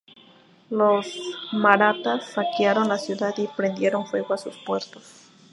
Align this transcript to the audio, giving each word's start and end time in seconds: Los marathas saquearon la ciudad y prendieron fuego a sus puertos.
Los 0.71 1.15
marathas 1.51 2.25
saquearon 2.25 2.89
la 2.89 2.97
ciudad 2.97 3.35
y 3.37 3.45
prendieron 3.55 4.07
fuego 4.07 4.33
a 4.33 4.37
sus 4.39 4.57
puertos. 4.57 5.29